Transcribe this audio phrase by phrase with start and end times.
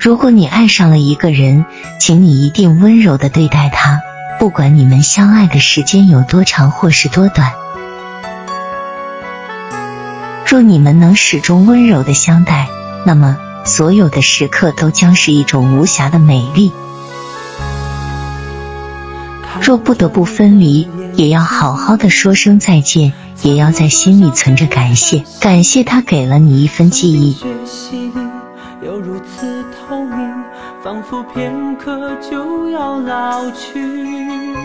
[0.00, 1.66] 如果你爱上了一个人，
[1.98, 4.00] 请你一定温柔的对待他，
[4.38, 7.52] 不管你们相爱的时间有多长或是多短。
[10.46, 12.68] 若你们能始终温柔的相待，
[13.04, 13.36] 那么
[13.66, 16.72] 所有的时刻都将是一种无瑕的美丽。
[19.60, 23.12] 若不得不分离，也要好好的说声再见，
[23.42, 27.36] 也要在心里存着感谢，感谢他给了你一份记忆。
[28.82, 30.44] 又如此透明，
[30.82, 34.29] 仿佛片刻就要老去。